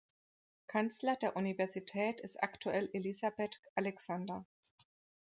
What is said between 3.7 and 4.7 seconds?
Alexander.